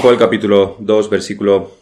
[0.00, 1.76] Joel capítulo 2, versículo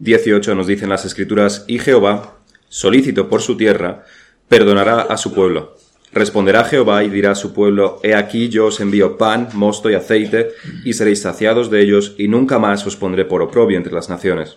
[0.00, 2.38] 18 nos dicen las escrituras, y Jehová,
[2.68, 4.04] solícito por su tierra,
[4.48, 5.76] perdonará a su pueblo.
[6.12, 9.94] Responderá Jehová y dirá a su pueblo, He aquí yo os envío pan, mosto y
[9.94, 10.48] aceite,
[10.84, 14.56] y seréis saciados de ellos, y nunca más os pondré por oprobio entre las naciones.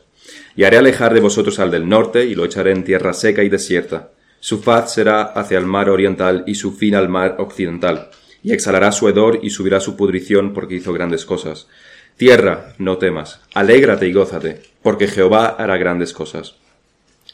[0.55, 3.49] Y haré alejar de vosotros al del norte, y lo echaré en tierra seca y
[3.49, 4.13] desierta.
[4.39, 8.09] Su faz será hacia el mar oriental, y su fin al mar occidental.
[8.41, 11.67] Y exhalará su hedor, y subirá su pudrición, porque hizo grandes cosas.
[12.19, 16.55] Tierra, no temas, alégrate y gózate, porque Jehová hará grandes cosas.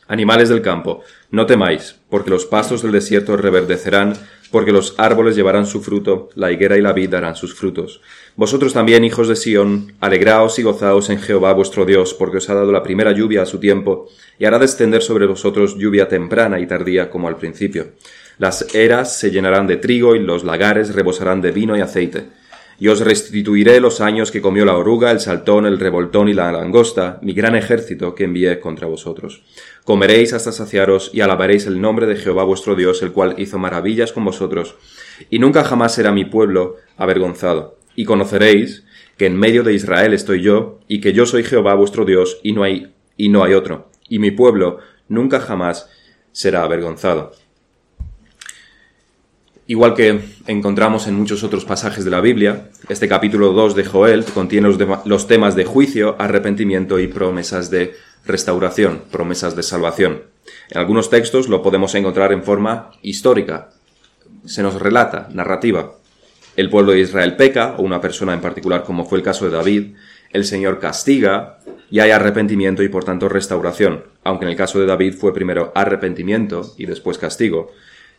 [0.07, 1.01] Animales del campo,
[1.31, 4.13] no temáis, porque los pastos del desierto reverdecerán,
[4.51, 8.01] porque los árboles llevarán su fruto, la higuera y la vid darán sus frutos.
[8.35, 12.53] Vosotros también, hijos de Sión, alegraos y gozaos en Jehová vuestro Dios, porque os ha
[12.53, 16.67] dado la primera lluvia a su tiempo, y hará descender sobre vosotros lluvia temprana y
[16.67, 17.87] tardía como al principio.
[18.37, 22.44] Las eras se llenarán de trigo y los lagares rebosarán de vino y aceite
[22.77, 26.51] y os restituiré los años que comió la oruga, el saltón, el revoltón y la
[26.51, 29.43] langosta, mi gran ejército que envié contra vosotros.
[29.83, 34.11] Comeréis hasta saciaros y alabaréis el nombre de Jehová vuestro Dios, el cual hizo maravillas
[34.11, 34.75] con vosotros,
[35.29, 37.77] y nunca jamás será mi pueblo avergonzado.
[37.95, 38.83] Y conoceréis
[39.17, 42.51] que en medio de Israel estoy yo, y que yo soy Jehová vuestro Dios, y
[42.51, 45.89] no hay, y no hay otro, y mi pueblo nunca jamás
[46.33, 47.31] será avergonzado.
[49.67, 54.23] Igual que encontramos en muchos otros pasajes de la Biblia, este capítulo 2 de Joel
[54.23, 54.69] contiene
[55.05, 57.95] los, temas de juicio, arrepentimiento y promesas de
[58.27, 60.21] restauración, promesas de salvación.
[60.69, 63.71] En algunos textos lo podemos encontrar en forma histórica.
[64.45, 65.95] Se nos relata, narrativa.
[66.55, 69.57] El pueblo de Israel peca, o una persona en particular como fue el caso de
[69.57, 69.95] David,
[70.31, 71.57] el Señor castiga
[71.89, 75.71] y hay arrepentimiento y por tanto restauración, aunque en el caso de David fue primero
[75.73, 77.71] arrepentimiento y después castigo,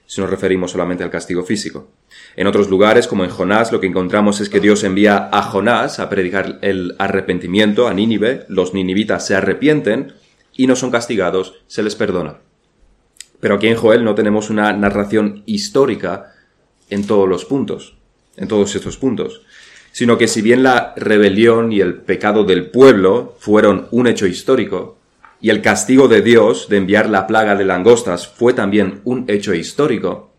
[0.07, 1.89] si nos referimos solamente al castigo físico.
[2.37, 5.99] En otros lugares, como en Jonás, lo que encontramos es que Dios envía a Jonás
[5.99, 10.15] a predicar el arrepentimiento a Nínive, los ninivitas se arrepienten
[10.55, 12.39] y no son castigados, se les perdona.
[13.41, 16.33] Pero aquí en Joel no tenemos una narración histórica
[16.89, 17.97] en todos los puntos,
[18.37, 19.43] en todos estos puntos,
[19.93, 24.96] sino que si bien la rebelión y el pecado del pueblo fueron un hecho histórico,
[25.47, 29.55] y el castigo de Dios de enviar la plaga de langostas fue también un hecho
[29.55, 30.33] histórico.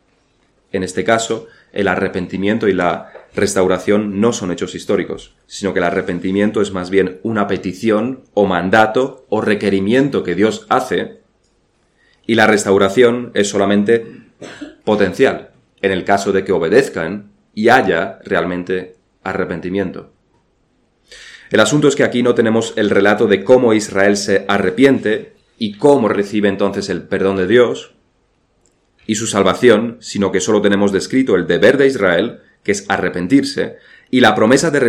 [0.73, 5.85] En este caso, el arrepentimiento y la restauración no son hechos históricos, sino que el
[5.85, 11.21] arrepentimiento es más bien una petición o mandato o requerimiento que Dios hace
[12.25, 14.05] y la restauración es solamente
[14.83, 15.51] potencial,
[15.81, 20.11] en el caso de que obedezcan y haya realmente arrepentimiento.
[21.49, 25.77] El asunto es que aquí no tenemos el relato de cómo Israel se arrepiente y
[25.77, 27.93] cómo recibe entonces el perdón de Dios
[29.05, 33.77] y su salvación, sino que solo tenemos descrito el deber de Israel, que es arrepentirse,
[34.11, 34.79] y la promesa de,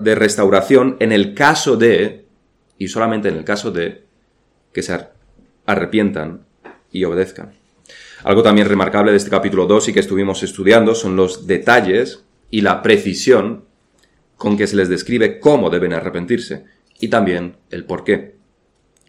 [0.00, 2.26] de restauración en el caso de,
[2.76, 4.04] y solamente en el caso de,
[4.72, 4.98] que se
[5.66, 6.44] arrepientan
[6.90, 7.54] y obedezcan.
[8.24, 12.62] Algo también remarcable de este capítulo 2 y que estuvimos estudiando son los detalles y
[12.62, 13.67] la precisión
[14.38, 16.64] con que se les describe cómo deben arrepentirse
[16.98, 18.36] y también el por qué.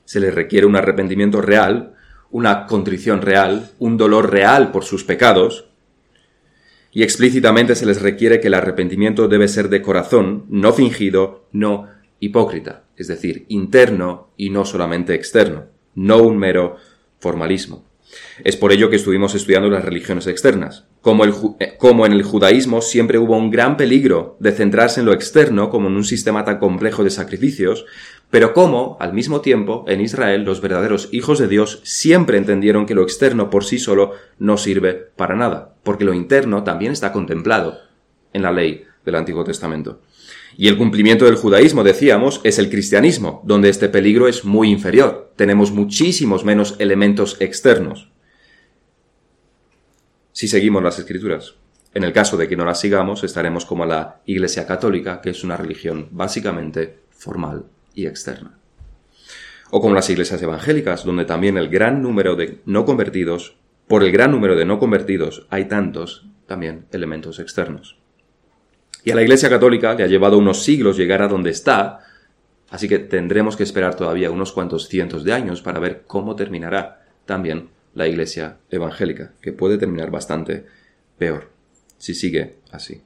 [0.03, 1.94] Se les requiere un arrepentimiento real,
[2.31, 5.69] una contrición real, un dolor real por sus pecados,
[6.91, 11.88] y explícitamente se les requiere que el arrepentimiento debe ser de corazón, no fingido, no
[12.19, 16.78] hipócrita, es decir, interno y no solamente externo, no un mero
[17.19, 17.85] formalismo.
[18.44, 20.88] Es por ello que estuvimos estudiando las religiones externas.
[21.02, 25.14] Como, eh, como, en el judaísmo siempre hubo un gran peligro de centrarse en lo
[25.14, 27.86] externo como en un sistema tan complejo de sacrificios,
[28.30, 32.96] pero como, al mismo tiempo, en Israel los verdaderos hijos de Dios siempre entendieron que
[32.96, 37.80] lo externo por sí solo no sirve para nada, porque lo interno también está contemplado
[38.34, 40.02] en la ley del Antiguo Testamento.
[40.58, 45.32] Y el cumplimiento del judaísmo, decíamos, es el cristianismo, donde este peligro es muy inferior.
[45.38, 48.09] Tenemos muchísimos menos elementos externos.
[50.40, 51.56] Si seguimos las escrituras.
[51.94, 55.44] En el caso de que no las sigamos, estaremos como la Iglesia Católica, que es
[55.44, 58.58] una religión básicamente formal y externa.
[59.70, 64.14] O como las iglesias evangélicas, donde también el gran número de no convertidos, por el
[64.14, 67.97] gran número de no convertidos, hay tantos también elementos externos.
[69.03, 72.00] Y a la Iglesia Católica le ha llevado unos siglos llegar a donde está,
[72.70, 77.06] así que tendremos que esperar todavía unos cuantos cientos de años para ver cómo terminará
[77.26, 80.66] también la Iglesia Evangélica, que puede terminar bastante
[81.18, 81.52] peor
[81.97, 83.03] si sigue así.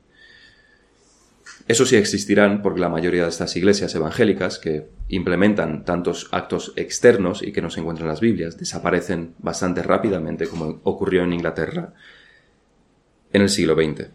[1.67, 7.41] Eso sí existirán porque la mayoría de estas iglesias evangélicas que implementan tantos actos externos
[7.41, 11.93] y que no se encuentran en las Biblias desaparecen bastante rápidamente como ocurrió en Inglaterra
[13.31, 14.09] en el siglo XX.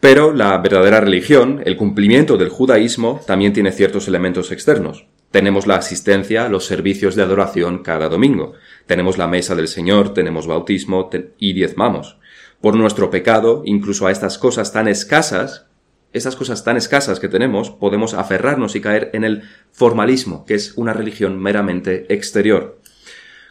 [0.00, 5.06] Pero la verdadera religión, el cumplimiento del judaísmo, también tiene ciertos elementos externos.
[5.30, 8.54] Tenemos la asistencia los servicios de adoración cada domingo.
[8.86, 12.18] Tenemos la mesa del Señor, tenemos bautismo y diezmamos.
[12.60, 15.66] Por nuestro pecado, incluso a estas cosas tan escasas,
[16.12, 20.72] estas cosas tan escasas que tenemos, podemos aferrarnos y caer en el formalismo, que es
[20.76, 22.80] una religión meramente exterior.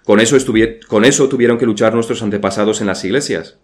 [0.03, 0.37] Con eso
[1.29, 3.57] tuvieron que luchar nuestros antepasados en las iglesias,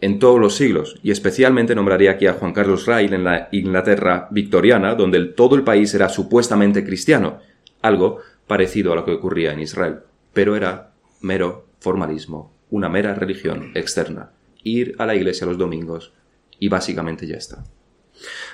[0.00, 4.28] en todos los siglos, y especialmente nombraría aquí a Juan Carlos Rail en la Inglaterra
[4.30, 7.38] victoriana, donde todo el país era supuestamente cristiano,
[7.82, 10.00] algo parecido a lo que ocurría en Israel,
[10.32, 14.30] pero era mero formalismo, una mera religión externa,
[14.62, 16.12] ir a la iglesia los domingos,
[16.58, 17.64] y básicamente ya está.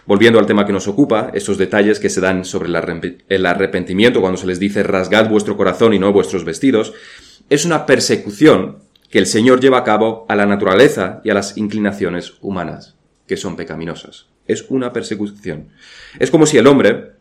[0.06, 2.68] Volviendo al tema que nos ocupa, estos detalles que se dan sobre
[3.28, 6.92] el arrepentimiento cuando se les dice rasgad vuestro corazón y no vuestros vestidos,
[7.48, 8.78] es una persecución
[9.12, 13.36] que el Señor lleva a cabo a la naturaleza y a las inclinaciones humanas, que
[13.36, 14.28] son pecaminosas.
[14.46, 15.68] Es una persecución.
[16.18, 17.12] Es como si el hombre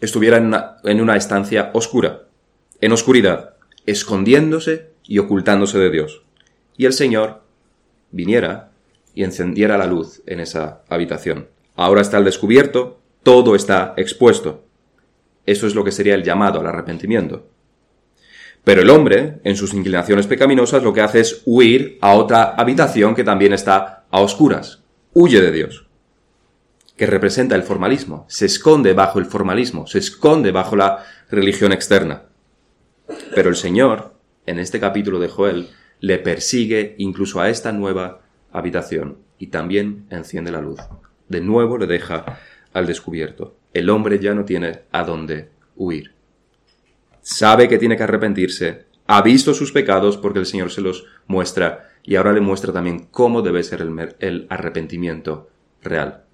[0.00, 2.22] estuviera en una, estancia oscura,
[2.80, 6.22] en oscuridad, escondiéndose y ocultándose de Dios.
[6.78, 7.42] Y el Señor
[8.10, 8.70] viniera
[9.14, 11.48] y encendiera la luz en esa habitación.
[11.76, 14.64] Ahora está al descubierto, todo está expuesto.
[15.44, 17.50] Eso es lo que sería el llamado al arrepentimiento.
[18.64, 23.14] Pero el hombre, en sus inclinaciones pecaminosas, lo que hace es huir a otra habitación
[23.14, 24.82] que también está a oscuras.
[25.14, 25.86] Huye de Dios.
[26.96, 28.26] Que representa el formalismo.
[28.28, 29.86] Se esconde bajo el formalismo.
[29.86, 32.24] Se esconde bajo la religión externa.
[33.34, 34.14] Pero el Señor,
[34.46, 35.68] en este capítulo de Joel,
[36.00, 38.20] le persigue incluso a esta nueva
[38.52, 40.80] habitación y también enciende la luz
[41.28, 42.40] de nuevo le deja
[42.72, 43.56] al descubierto.
[43.72, 46.12] El hombre ya no tiene a dónde huir.
[47.30, 51.90] Sabe que tiene que arrepentirse, ha visto sus pecados porque el Señor se los muestra
[52.02, 55.50] y ahora le muestra también cómo debe ser el, arrepentimiento
[55.82, 56.24] real,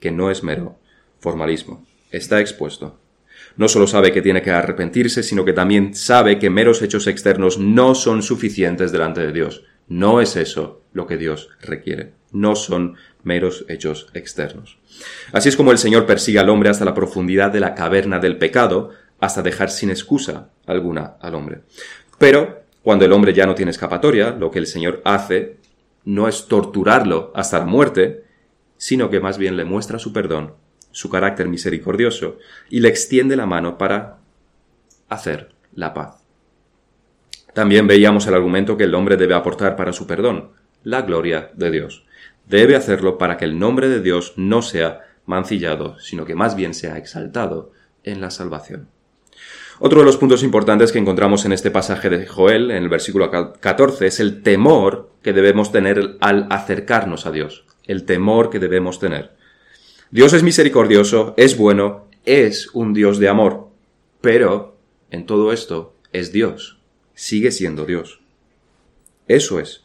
[0.00, 0.76] que no es mero
[1.20, 1.86] formalismo.
[2.10, 2.98] Está expuesto.
[3.56, 7.56] No solo sabe que tiene que arrepentirse, sino que también sabe que meros hechos externos
[7.56, 9.62] no son suficientes delante de Dios.
[9.86, 12.14] No es eso lo que Dios requiere.
[12.32, 14.78] No son meros hechos externos.
[15.30, 18.36] Así es como el Señor persigue al hombre hasta la profundidad de la caverna del
[18.36, 21.62] pecado, hasta dejar sin excusa alguna al hombre.
[22.18, 25.58] Pero, cuando el hombre ya no tiene escapatoria, lo que el Señor hace
[26.04, 28.24] no es torturarlo hasta la muerte,
[28.76, 30.54] sino que más bien le muestra su perdón,
[30.90, 32.38] su carácter misericordioso,
[32.70, 34.18] y le extiende la mano para
[35.08, 36.16] hacer la paz.
[37.52, 40.52] También veíamos el argumento que el hombre debe aportar para su perdón,
[40.82, 42.06] la gloria de Dios
[42.50, 46.74] debe hacerlo para que el nombre de Dios no sea mancillado, sino que más bien
[46.74, 47.70] sea exaltado
[48.02, 48.88] en la salvación.
[49.82, 53.30] Otro de los puntos importantes que encontramos en este pasaje de Joel, en el versículo
[53.30, 57.64] 14, es el temor que debemos tener al acercarnos a Dios.
[57.86, 59.30] El temor que debemos tener.
[60.10, 63.68] Dios es misericordioso, es bueno, es un Dios de amor,
[64.20, 64.76] pero
[65.10, 66.78] en todo esto es Dios,
[67.14, 68.20] sigue siendo Dios.
[69.28, 69.84] Eso es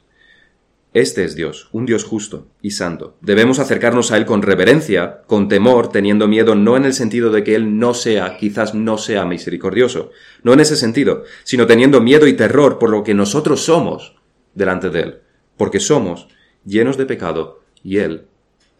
[0.95, 3.17] este es Dios, un Dios justo y santo.
[3.19, 7.43] Debemos acercarnos a Él con reverencia, con temor, teniendo miedo no en el sentido de
[7.43, 10.11] que Él no sea, quizás no sea misericordioso,
[10.41, 14.15] no en ese sentido, sino teniendo miedo y terror por lo que nosotros somos
[14.53, 15.15] delante de Él,
[15.57, 16.29] porque somos
[16.63, 18.27] llenos de pecado y Él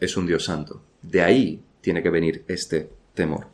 [0.00, 0.82] es un Dios santo.
[1.02, 3.48] De ahí tiene que venir este temor.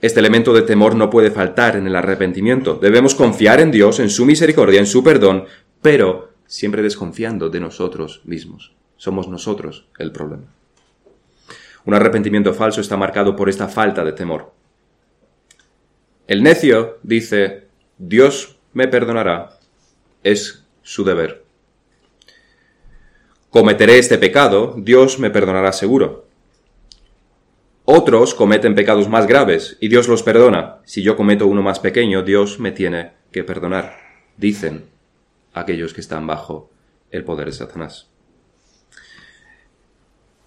[0.00, 2.76] Este elemento de temor no puede faltar en el arrepentimiento.
[2.76, 5.44] Debemos confiar en Dios, en su misericordia, en su perdón,
[5.82, 8.72] pero siempre desconfiando de nosotros mismos.
[8.96, 10.52] Somos nosotros el problema.
[11.84, 14.52] Un arrepentimiento falso está marcado por esta falta de temor.
[16.26, 19.60] El necio dice, Dios me perdonará,
[20.24, 21.44] es su deber.
[23.50, 26.26] Cometeré este pecado, Dios me perdonará seguro.
[27.84, 30.78] Otros cometen pecados más graves y Dios los perdona.
[30.84, 33.96] Si yo cometo uno más pequeño, Dios me tiene que perdonar.
[34.36, 34.90] Dicen
[35.52, 36.70] aquellos que están bajo
[37.10, 38.10] el poder de Satanás.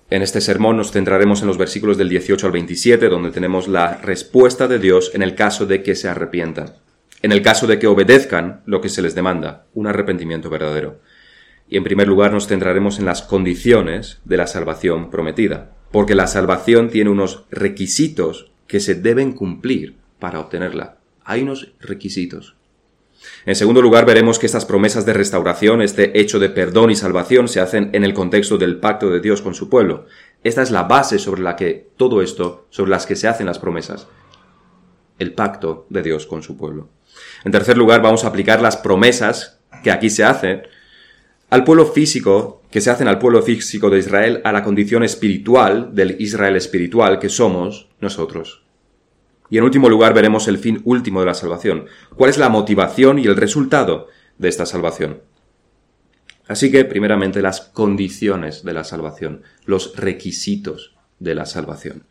[0.10, 3.98] En este sermón nos centraremos en los versículos del 18 al 27, donde tenemos la
[3.98, 6.76] respuesta de Dios en el caso de que se arrepientan,
[7.24, 11.00] en el caso de que obedezcan lo que se les demanda, un arrepentimiento verdadero.
[11.68, 16.28] Y en primer lugar nos centraremos en las condiciones de la salvación prometida, porque la
[16.28, 20.98] salvación tiene unos requisitos que se deben cumplir para obtenerla.
[21.24, 22.56] Hay unos requisitos.
[23.46, 27.48] En segundo lugar, veremos que estas promesas de restauración, este hecho de perdón y salvación,
[27.48, 30.06] se hacen en el contexto del pacto de Dios con su pueblo.
[30.44, 33.60] Esta es la base sobre la que todo esto, sobre las que se hacen las
[33.60, 34.08] promesas.
[35.20, 36.90] El pacto de Dios con su pueblo.
[37.44, 40.64] En tercer lugar, vamos a aplicar las promesas que aquí se hacen
[41.50, 45.94] al pueblo físico que se hacen al pueblo físico de Israel a la condición espiritual
[45.94, 48.63] del Israel espiritual que somos nosotros.
[49.54, 51.86] Y en último lugar veremos el fin último de la salvación.
[52.16, 54.08] ¿Cuál es la motivación y el resultado
[54.40, 55.22] de esta salvación?
[56.48, 62.08] Así que, primeramente, las condiciones de la salvación, los requisitos de la salvación,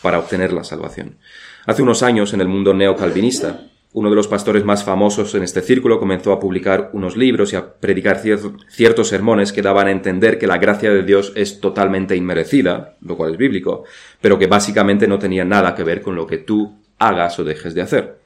[0.00, 1.18] para obtener la salvación.
[1.66, 5.60] Hace unos años, en el mundo neocalvinista, uno de los pastores más famosos en este
[5.60, 10.38] círculo comenzó a publicar unos libros y a predicar ciertos sermones que daban a entender
[10.38, 13.84] que la gracia de Dios es totalmente inmerecida, lo cual es bíblico,
[14.20, 17.74] pero que básicamente no tenía nada que ver con lo que tú hagas o dejes
[17.74, 18.18] de hacer.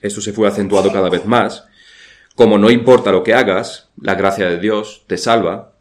[0.00, 1.66] Esto se fue acentuado cada vez más.
[2.36, 5.72] Como no importa lo que hagas, la gracia de Dios te salva,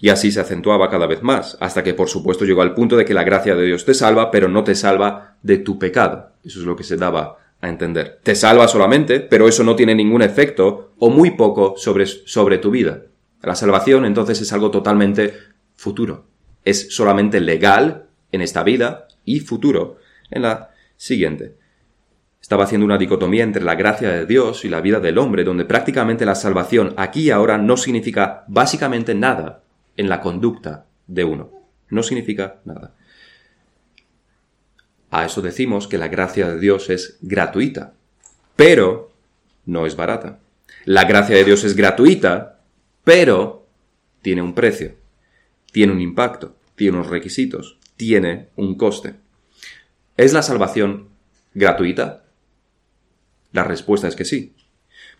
[0.00, 3.04] y así se acentuaba cada vez más, hasta que por supuesto llegó al punto de
[3.04, 6.30] que la gracia de Dios te salva, pero no te salva de tu pecado.
[6.42, 8.20] Eso es lo que se daba entender.
[8.22, 12.70] Te salva solamente, pero eso no tiene ningún efecto o muy poco sobre, sobre tu
[12.70, 13.02] vida.
[13.42, 15.34] La salvación entonces es algo totalmente
[15.74, 16.26] futuro.
[16.64, 19.98] Es solamente legal en esta vida y futuro
[20.30, 21.56] en la siguiente.
[22.40, 25.64] Estaba haciendo una dicotomía entre la gracia de Dios y la vida del hombre, donde
[25.64, 29.62] prácticamente la salvación aquí y ahora no significa básicamente nada
[29.96, 31.50] en la conducta de uno.
[31.88, 32.94] No significa nada.
[35.14, 37.94] A eso decimos que la gracia de Dios es gratuita,
[38.56, 39.12] pero
[39.64, 40.40] no es barata.
[40.86, 42.64] La gracia de Dios es gratuita,
[43.04, 43.64] pero
[44.22, 44.96] tiene un precio,
[45.70, 49.14] tiene un impacto, tiene unos requisitos, tiene un coste.
[50.16, 51.10] ¿Es la salvación
[51.54, 52.24] gratuita?
[53.52, 54.56] La respuesta es que sí.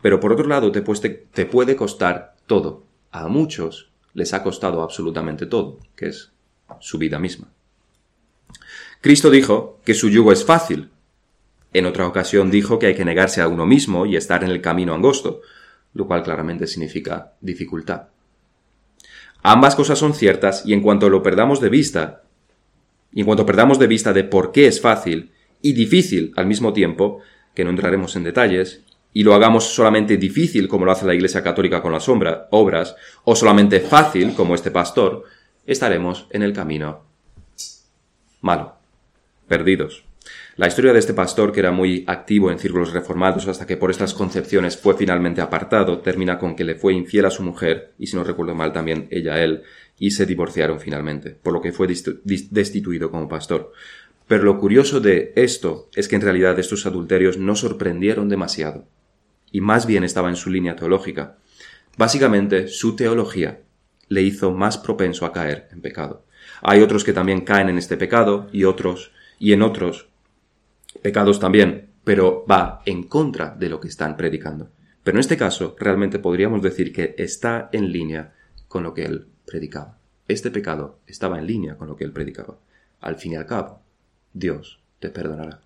[0.02, 2.84] Pero por otro lado, te, te puede costar todo.
[3.12, 6.32] A muchos les ha costado absolutamente todo, que es
[6.80, 7.53] su vida misma.
[9.04, 10.88] Cristo dijo que su yugo es fácil.
[11.74, 14.62] En otra ocasión dijo que hay que negarse a uno mismo y estar en el
[14.62, 15.42] camino angosto,
[15.92, 18.04] lo cual claramente significa dificultad.
[19.42, 22.22] Ambas cosas son ciertas y en cuanto lo perdamos de vista,
[23.12, 26.72] y en cuanto perdamos de vista de por qué es fácil y difícil al mismo
[26.72, 27.20] tiempo,
[27.54, 31.42] que no entraremos en detalles, y lo hagamos solamente difícil como lo hace la Iglesia
[31.42, 35.24] Católica con las obras, o solamente fácil como este pastor,
[35.66, 37.02] estaremos en el camino
[38.40, 38.82] malo
[39.46, 40.04] perdidos.
[40.56, 43.90] La historia de este pastor, que era muy activo en círculos reformados hasta que por
[43.90, 48.06] estas concepciones fue finalmente apartado, termina con que le fue infiel a su mujer, y
[48.06, 49.62] si no recuerdo mal también ella a él,
[49.98, 53.72] y se divorciaron finalmente, por lo que fue destituido como pastor.
[54.26, 58.86] Pero lo curioso de esto es que en realidad estos adulterios no sorprendieron demasiado,
[59.50, 61.36] y más bien estaba en su línea teológica.
[61.98, 63.60] Básicamente, su teología
[64.08, 66.24] le hizo más propenso a caer en pecado.
[66.62, 69.12] Hay otros que también caen en este pecado y otros
[69.44, 70.08] y en otros
[71.02, 74.70] pecados también, pero va en contra de lo que están predicando.
[75.02, 78.32] Pero en este caso, realmente podríamos decir que está en línea
[78.68, 79.98] con lo que él predicaba.
[80.28, 82.56] Este pecado estaba en línea con lo que él predicaba.
[83.02, 83.82] Al fin y al cabo,
[84.32, 85.60] Dios te perdonará.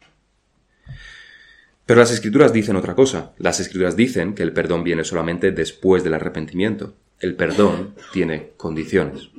[1.87, 3.31] Pero las escrituras dicen otra cosa.
[3.39, 6.95] Las escrituras dicen que el perdón viene solamente después del arrepentimiento.
[7.21, 9.31] El perdón tiene condiciones.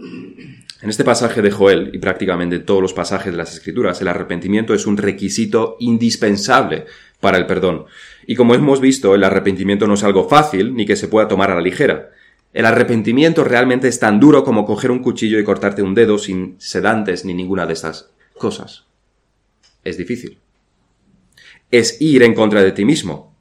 [0.82, 4.74] En este pasaje de Joel y prácticamente todos los pasajes de las Escrituras, el arrepentimiento
[4.74, 6.86] es un requisito indispensable
[7.22, 7.86] para el perdón.
[8.28, 11.52] Y como hemos visto, el arrepentimiento no es algo fácil ni que se pueda tomar
[11.52, 12.12] a la ligera.
[12.54, 16.56] El arrepentimiento realmente es tan duro como coger un cuchillo y cortarte un dedo sin
[16.60, 18.86] sedantes ni ninguna de estas cosas.
[19.84, 20.40] Es difícil.
[21.72, 23.36] Es ir en contra de ti mismo.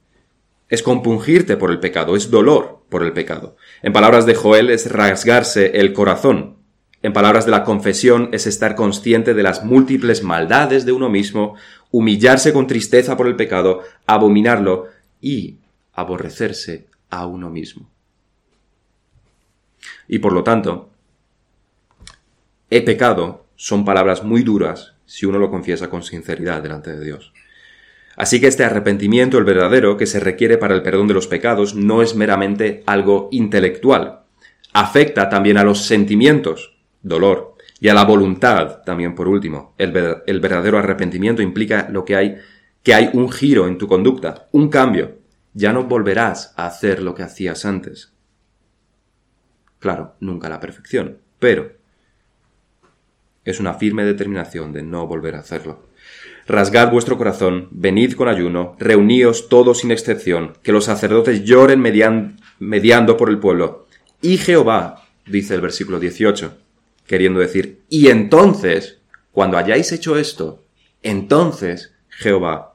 [0.69, 3.55] Es compungirte por el pecado, es dolor por el pecado.
[3.81, 6.57] En palabras de Joel es rasgarse el corazón,
[7.01, 11.55] en palabras de la confesión, es estar consciente de las múltiples maldades de uno mismo,
[11.91, 14.87] humillarse con tristeza por el pecado, abominarlo
[15.21, 15.57] y
[15.93, 17.89] aborrecerse a uno mismo.
[20.09, 20.89] Y por lo tanto,
[22.69, 27.33] he pecado son palabras muy duras si uno lo confiesa con sinceridad delante de Dios.
[28.19, 31.73] Así que este arrepentimiento, el verdadero, que se requiere para el perdón de los pecados,
[31.73, 34.23] no es meramente algo intelectual.
[34.73, 39.73] Afecta también a los sentimientos, dolor, y a la voluntad también por último.
[39.77, 39.93] El,
[40.27, 42.35] el verdadero arrepentimiento implica lo que hay,
[42.83, 45.19] que hay un giro en tu conducta, un cambio.
[45.53, 48.11] Ya no volverás a hacer lo que hacías antes.
[49.79, 51.71] Claro, nunca la perfección, pero
[53.45, 55.88] es una firme determinación de no volver a hacerlo.
[56.49, 63.17] Rasgad vuestro corazón, venid con ayuno, reuníos todos sin excepción, que los sacerdotes lloren mediando
[63.17, 63.85] por el pueblo.
[64.19, 66.57] Y Jehová, dice el versículo 18,
[67.05, 68.97] queriendo decir, y entonces,
[69.31, 70.63] cuando hayáis hecho esto,
[71.03, 72.73] entonces Jehová,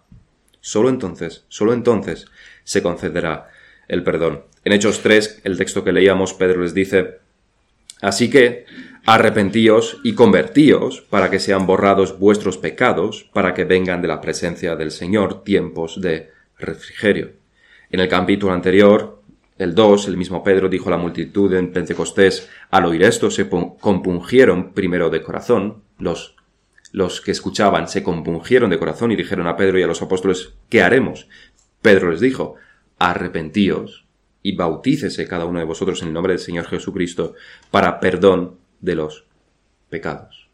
[0.61, 2.27] solo entonces, solo entonces
[2.63, 3.51] se concederá
[3.89, 4.45] el perdón.
[4.65, 7.19] En Hechos 3, el texto que leíamos, Pedro les dice,
[8.01, 8.67] Así que,
[9.07, 14.77] arrepentíos y convertíos para que sean borrados vuestros pecados, para que vengan de la presencia
[14.77, 17.33] del Señor tiempos de refrigerio.
[17.91, 19.23] En el capítulo anterior,
[19.59, 23.49] el 2, el mismo Pedro dijo a la multitud en Pentecostés, al oír esto se
[23.49, 26.35] compungieron primero de corazón, los,
[26.91, 30.55] los que escuchaban se compungieron de corazón y dijeron a Pedro y a los apóstoles,
[30.71, 31.29] ¿qué haremos?
[31.83, 32.57] Pedro les dijo,
[32.99, 34.07] arrepentíos
[34.43, 37.35] y bautícese cada uno de vosotros en el nombre del Señor Jesucristo
[37.71, 39.25] para perdón de los
[39.89, 40.51] pecados.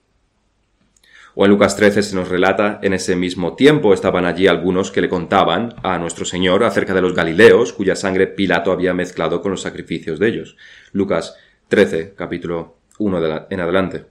[1.35, 5.01] O en Lucas 13 se nos relata, en ese mismo tiempo estaban allí algunos que
[5.01, 9.53] le contaban a nuestro Señor acerca de los Galileos, cuya sangre Pilato había mezclado con
[9.53, 10.57] los sacrificios de ellos.
[10.93, 11.37] Lucas
[11.69, 14.07] 13, capítulo 1 en adelante.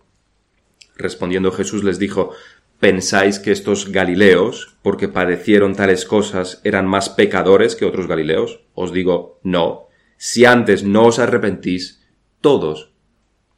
[0.95, 2.31] Respondiendo Jesús les dijo,
[2.79, 8.61] ¿Pensáis que estos Galileos, porque padecieron tales cosas, eran más pecadores que otros Galileos?
[8.73, 9.89] Os digo, no.
[10.15, 12.01] Si antes no os arrepentís,
[12.39, 12.93] todos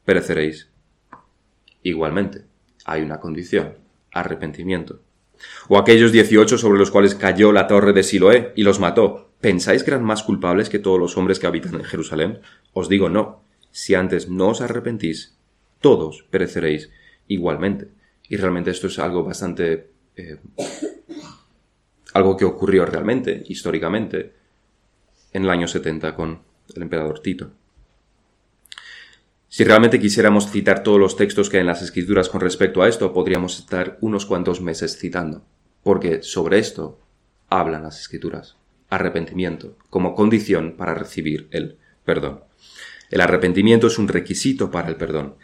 [0.06, 0.70] pereceréis.
[1.84, 2.46] Igualmente,
[2.86, 3.76] hay una condición,
[4.12, 5.02] arrepentimiento.
[5.68, 9.84] O aquellos dieciocho sobre los cuales cayó la torre de Siloé y los mató, ¿pensáis
[9.84, 12.42] que eran más culpables que todos los hombres que habitan en Jerusalén?
[12.74, 13.44] Os digo, no.
[13.72, 15.38] Si antes no os arrepentís,
[15.80, 16.92] todos pereceréis
[17.28, 17.88] igualmente.
[18.28, 19.90] Y realmente esto es algo bastante...
[20.16, 20.38] Eh,
[22.14, 24.34] algo que ocurrió realmente, históricamente,
[25.32, 26.42] en el año 70 con
[26.76, 27.52] el emperador Tito.
[29.54, 32.88] Si realmente quisiéramos citar todos los textos que hay en las escrituras con respecto a
[32.88, 35.44] esto, podríamos estar unos cuantos meses citando,
[35.84, 37.02] porque sobre esto
[37.50, 38.56] hablan las escrituras.
[38.90, 42.46] Arrepentimiento como condición para recibir el perdón.
[43.10, 45.36] El arrepentimiento es un requisito para el perdón.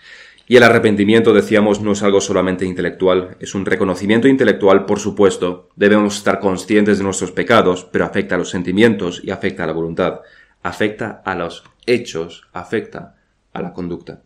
[0.48, 5.68] Y el arrepentimiento, decíamos, no es algo solamente intelectual, es un reconocimiento intelectual, por supuesto.
[5.76, 9.74] Debemos estar conscientes de nuestros pecados, pero afecta a los sentimientos y afecta a la
[9.74, 10.22] voluntad.
[10.64, 13.17] Afecta a los hechos, afecta
[13.62, 14.24] la conducta.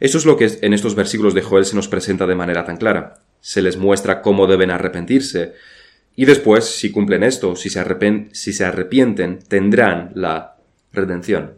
[0.00, 2.76] Eso es lo que en estos versículos de Joel se nos presenta de manera tan
[2.76, 3.22] clara.
[3.40, 5.54] Se les muestra cómo deben arrepentirse.
[6.16, 7.82] Y después, si cumplen esto, si se,
[8.32, 10.56] si se arrepienten, tendrán la
[10.92, 11.54] redención.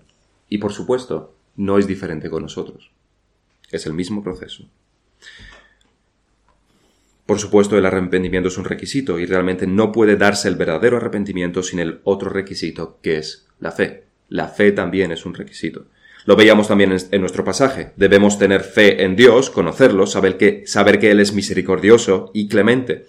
[0.49, 2.91] Y por supuesto, no es diferente con nosotros.
[3.71, 4.69] Es el mismo proceso.
[7.27, 11.63] Por supuesto, el arrepentimiento es un requisito y realmente no puede darse el verdadero arrepentimiento
[11.63, 14.05] sin el otro requisito, que es la fe.
[14.29, 15.87] La fe también es un requisito.
[16.27, 17.93] Lo veíamos también en, nuestro pasaje.
[17.97, 23.07] Debemos tener fe en Dios, conocerlo, saber que, saber que Él es misericordioso y clemente.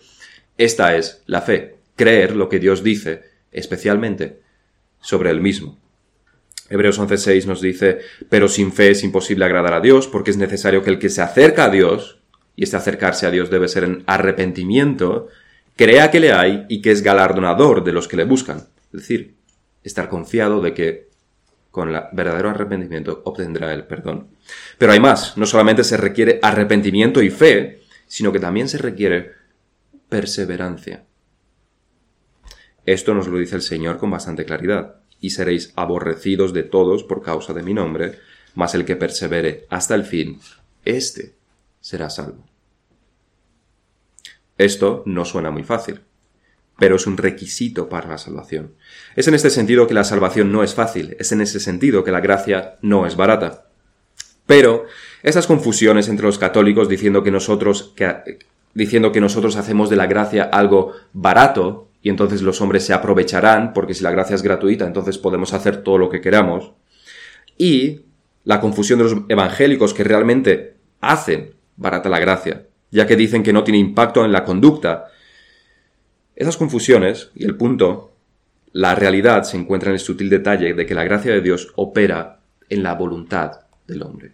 [0.57, 4.39] Esta es la fe, creer lo que Dios dice, especialmente
[5.01, 5.79] sobre Él mismo.
[6.69, 7.99] Hebreos 11.6 nos dice,
[8.29, 11.21] pero sin fe es imposible agradar a Dios, porque es necesario que el que se
[11.21, 12.19] acerca a Dios,
[12.55, 15.27] y este acercarse a Dios debe ser en arrepentimiento,
[15.75, 18.67] crea que le hay y que es galardonador de los que le buscan.
[18.93, 19.35] Es decir,
[19.83, 21.06] estar confiado de que
[21.77, 24.29] con el verdadero arrepentimiento obtendrá el perdón.
[24.79, 29.33] Pero hay más, no solamente se requiere arrepentimiento y fe, sino que también se requiere
[30.09, 31.05] perseverancia.
[32.83, 37.21] Esto nos lo dice el Señor con bastante claridad y seréis aborrecidos de todos por
[37.21, 38.17] causa de mi nombre,
[38.55, 40.39] mas el que persevere hasta el fin,
[40.83, 41.35] éste
[41.79, 42.43] será salvo.
[44.57, 46.01] Esto no suena muy fácil,
[46.77, 48.73] pero es un requisito para la salvación.
[49.15, 52.11] Es en este sentido que la salvación no es fácil, es en ese sentido que
[52.11, 53.65] la gracia no es barata.
[54.45, 54.85] Pero
[55.23, 57.93] esas confusiones entre los católicos diciendo que nosotros,
[58.73, 63.73] diciendo que nosotros hacemos de la gracia algo barato, y entonces los hombres se aprovecharán,
[63.73, 66.71] porque si la gracia es gratuita, entonces podemos hacer todo lo que queramos.
[67.57, 68.01] Y
[68.43, 73.51] la confusión de los evangélicos que realmente hacen barata la gracia, ya que dicen que
[73.51, 75.07] no tiene impacto en la conducta.
[76.37, 78.13] Esas confusiones, y el punto,
[78.71, 82.41] la realidad se encuentra en el sutil detalle de que la gracia de Dios opera
[82.69, 84.33] en la voluntad del hombre.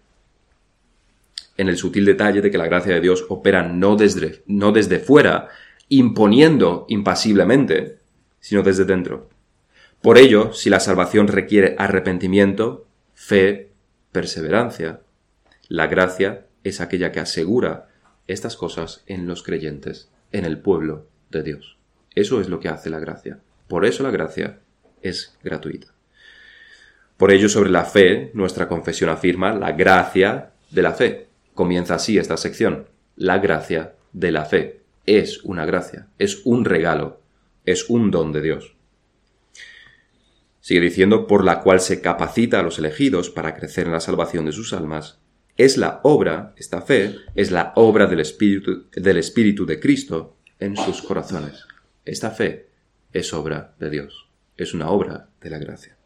[1.56, 5.00] En el sutil detalle de que la gracia de Dios opera no desde, no desde
[5.00, 5.48] fuera,
[5.88, 8.00] imponiendo impasiblemente,
[8.42, 9.30] sino desde dentro.
[10.02, 13.72] Por ello, si la salvación requiere arrepentimiento, fe,
[14.12, 15.00] perseverancia,
[15.70, 17.88] la gracia es aquella que asegura
[18.28, 21.73] estas cosas en los creyentes, en el pueblo de Dios.
[22.16, 23.40] Eso es lo que hace la gracia.
[23.68, 24.60] Por eso la gracia
[25.02, 25.88] es gratuita.
[27.18, 31.28] Por ello, sobre la fe, nuestra confesión afirma la gracia de la fe.
[31.54, 37.22] Comienza así esta sección, la gracia de la fe es una gracia, es un regalo,
[37.66, 38.76] es un don de Dios.
[40.62, 44.46] Sigue diciendo, por la cual se capacita a los elegidos para crecer en la salvación
[44.46, 45.20] de sus almas,
[45.58, 50.78] es la obra, esta fe, es la obra del Espíritu, del Espíritu de Cristo en
[50.78, 51.66] sus corazones.
[52.06, 52.68] Esta fe
[53.12, 55.98] es obra de Dios, es una obra de la gracia.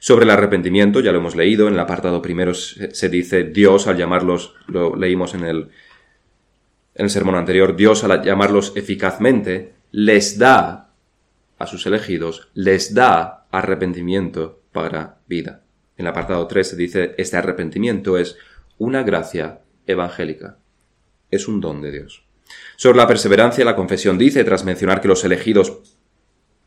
[0.00, 3.96] Sobre el arrepentimiento, ya lo hemos leído, en el apartado primero se dice Dios al
[3.96, 5.70] llamarlos, lo leímos en el,
[6.94, 10.90] en el sermón anterior, Dios al llamarlos eficazmente, les da
[11.58, 15.62] a sus elegidos, les da arrepentimiento para vida.
[15.96, 18.36] En el apartado 3 se dice, este arrepentimiento es
[18.78, 20.58] una gracia evangélica,
[21.30, 22.24] es un don de Dios.
[22.76, 25.80] Sobre la perseverancia, la confesión dice, tras mencionar que los elegidos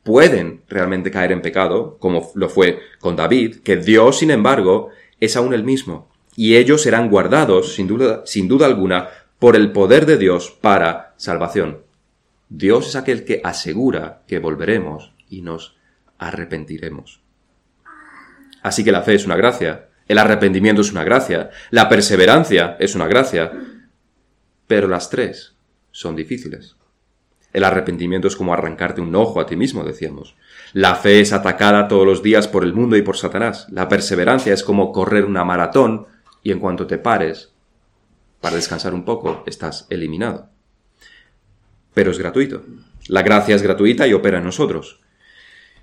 [0.04, 5.36] pueden realmente caer en pecado, como lo fue con David, que Dios, sin embargo, es
[5.36, 10.06] aún el mismo, y ellos serán guardados, sin duda, sin duda alguna, por el poder
[10.06, 11.82] de Dios para salvación.
[12.50, 15.76] Dios es aquel que asegura que volveremos y nos
[16.19, 17.21] arrepentiremos.
[18.62, 22.95] Así que la fe es una gracia, el arrepentimiento es una gracia, la perseverancia es
[22.95, 23.52] una gracia,
[24.67, 25.55] pero las tres
[25.95, 26.75] son difíciles.
[27.53, 30.36] El arrepentimiento es como arrancarte un ojo a ti mismo, decíamos.
[30.73, 33.65] La fe es atacada todos los días por el mundo y por Satanás.
[33.71, 36.08] La perseverancia es como correr una maratón
[36.43, 37.53] y en cuanto te pares,
[38.41, 40.49] para descansar un poco, estás eliminado.
[41.93, 42.65] Pero es gratuito.
[43.08, 44.99] La gracia es gratuita y opera en nosotros.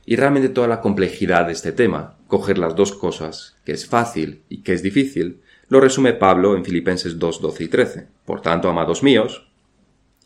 [0.04, 4.42] Y realmente toda la complejidad de este tema, coger las dos cosas, que es fácil
[4.50, 8.08] y que es difícil, lo resume Pablo en Filipenses 2, 12 y 13.
[8.26, 9.48] Por tanto, amados míos,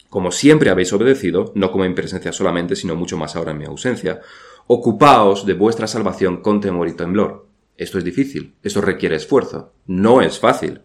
[0.09, 3.65] como siempre habéis obedecido, no como en presencia solamente, sino mucho más ahora en mi
[3.65, 4.21] ausencia,
[4.67, 7.47] ocupaos de vuestra salvación con temor y temblor.
[7.77, 10.81] Esto es difícil, esto requiere esfuerzo, no es fácil.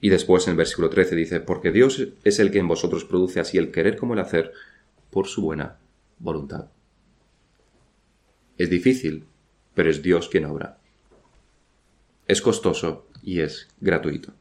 [0.00, 3.40] Y después en el versículo 13 dice, porque Dios es el que en vosotros produce
[3.40, 4.52] así el querer como el hacer
[5.10, 5.78] por su buena
[6.18, 6.70] voluntad.
[8.58, 9.26] Es difícil,
[9.74, 10.78] pero es Dios quien obra.
[12.26, 14.32] Es costoso y es gratuito.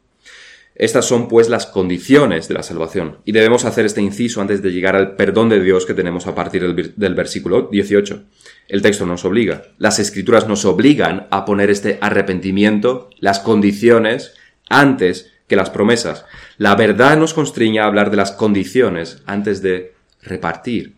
[0.80, 3.18] Estas son pues las condiciones de la salvación.
[3.26, 6.36] Y debemos hacer este inciso antes de llegar al perdón de Dios que tenemos a
[6.36, 8.24] partir del, versículo 18.
[8.68, 9.64] El texto nos obliga.
[9.80, 14.36] Las escrituras nos obligan a poner este arrepentimiento, las condiciones,
[14.70, 16.26] antes que las promesas.
[16.60, 20.94] La verdad nos constriña a hablar de las condiciones antes de repartir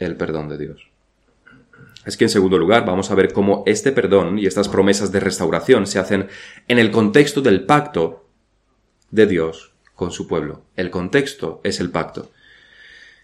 [0.00, 0.88] el perdón de Dios.
[2.04, 5.20] Es que en segundo lugar vamos a ver cómo este perdón y estas promesas de
[5.20, 6.26] restauración se hacen
[6.66, 8.21] en el contexto del pacto
[9.12, 10.62] de Dios con su pueblo.
[10.74, 12.32] El contexto es el pacto.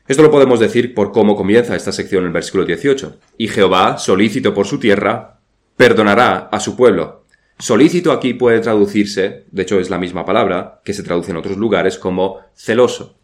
[0.06, 3.18] Esto lo podemos decir por cómo comienza esta sección en el versículo 18.
[3.36, 5.40] Y Jehová, solícito por su tierra,
[5.76, 7.24] perdonará a su pueblo.
[7.58, 11.56] Solícito aquí puede traducirse, de hecho es la misma palabra, que se traduce en otros
[11.56, 13.18] lugares como celoso.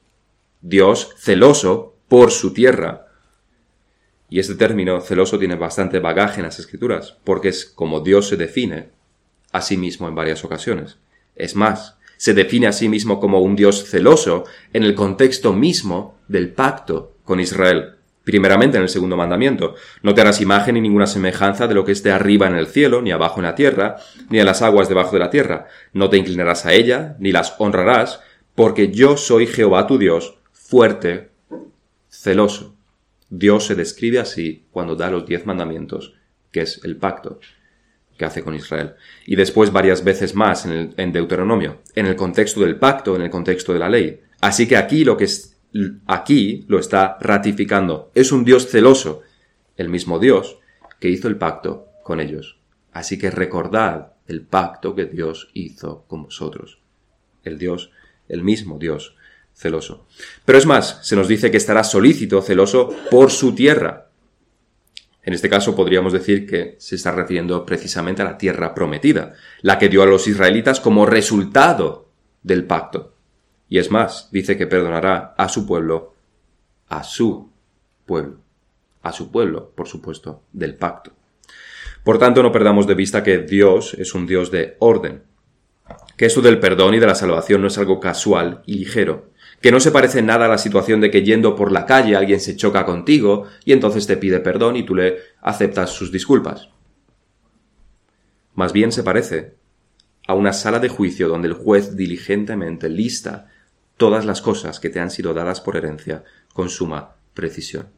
[0.60, 3.06] Dios celoso por su tierra.
[4.28, 8.36] Y este término celoso tiene bastante bagaje en las escrituras, porque es como Dios se
[8.36, 8.90] define
[9.52, 10.98] a sí mismo en varias ocasiones.
[11.36, 16.18] Es más, se define a sí mismo como un Dios celoso en el contexto mismo
[16.28, 17.94] del pacto con Israel.
[18.24, 21.92] Primeramente en el segundo mandamiento, no te harás imagen ni ninguna semejanza de lo que
[21.92, 23.96] esté arriba en el cielo, ni abajo en la tierra,
[24.30, 25.66] ni en las aguas debajo de la tierra.
[25.92, 28.20] No te inclinarás a ella, ni las honrarás,
[28.54, 31.30] porque yo soy Jehová tu Dios, fuerte,
[32.08, 32.74] celoso.
[33.28, 36.14] Dios se describe así cuando da los diez mandamientos,
[36.50, 37.40] que es el pacto
[38.16, 38.94] que hace con Israel.
[39.26, 43.30] Y después varias veces más en, en, Deuteronomio, en el contexto del pacto, en el
[43.30, 44.20] contexto de la ley.
[44.40, 45.56] Así que aquí lo que es,
[46.06, 48.10] aquí lo está ratificando.
[48.14, 49.22] Es un Dios celoso,
[49.76, 50.58] el mismo Dios
[51.00, 52.58] que hizo el pacto con ellos.
[52.92, 56.78] Así que recordad el pacto que Dios hizo con vosotros.
[57.42, 57.90] El Dios,
[58.28, 59.16] el mismo Dios
[59.54, 60.06] celoso.
[60.44, 64.03] Pero es más, se nos dice que estará solícito, celoso por su tierra.
[65.24, 69.78] En este caso podríamos decir que se está refiriendo precisamente a la tierra prometida, la
[69.78, 72.10] que dio a los israelitas como resultado
[72.42, 73.14] del pacto.
[73.68, 76.14] Y es más, dice que perdonará a su pueblo,
[76.88, 77.50] a su
[78.04, 78.38] pueblo,
[79.02, 81.12] a su pueblo, por supuesto, del pacto.
[82.04, 85.22] Por tanto, no perdamos de vista que Dios es un Dios de orden,
[86.18, 89.30] que esto del perdón y de la salvación no es algo casual y ligero,
[89.64, 92.38] que no se parece nada a la situación de que yendo por la calle alguien
[92.38, 96.68] se choca contigo y entonces te pide perdón y tú le aceptas sus disculpas.
[98.54, 99.54] Más bien se parece
[100.26, 103.48] a una sala de juicio donde el juez diligentemente lista
[103.96, 107.88] todas las cosas que te han sido dadas por herencia con suma precisión.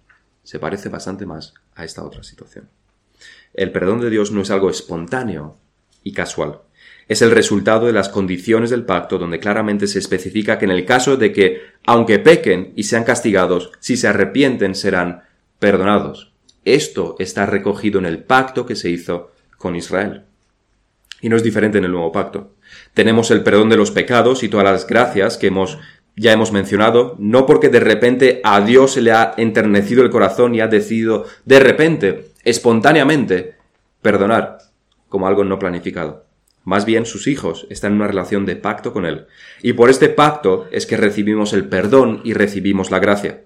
[0.45, 2.69] Se parece bastante más a esta otra situación.
[3.55, 5.57] El perdón de Dios no es algo espontáneo
[6.05, 6.61] y casual
[7.09, 10.85] es el resultado de las condiciones del pacto donde claramente se especifica que en el
[10.85, 15.23] caso de que, aunque pequen y sean castigados, si se arrepienten serán
[15.59, 16.33] perdonados.
[16.65, 20.23] Esto está recogido en el pacto que se hizo con Israel.
[21.21, 22.55] Y no es diferente en el nuevo pacto.
[22.93, 25.79] Tenemos el perdón de los pecados y todas las gracias que hemos
[26.19, 30.55] ya hemos mencionado, no porque de repente a Dios se le ha enternecido el corazón
[30.55, 33.55] y ha decidido de repente, espontáneamente,
[34.01, 34.59] perdonar
[35.11, 36.26] como algo no planificado.
[36.67, 39.27] Más bien sus hijos están en una relación de pacto con Él.
[39.63, 43.45] Y por este pacto es que recibimos el perdón y recibimos la gracia.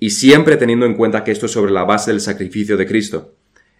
[0.00, 3.36] Y siempre teniendo en cuenta que esto es sobre la base del sacrificio de Cristo.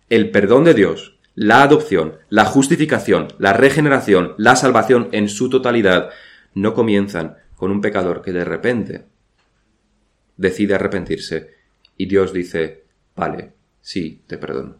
[0.09, 6.11] El perdón de Dios, la adopción, la justificación, la regeneración, la salvación en su totalidad
[6.55, 9.05] no comienzan con un pecador que de repente
[10.37, 11.55] decide arrepentirse
[11.97, 12.85] y Dios dice,
[13.17, 14.77] vale, sí, te perdono.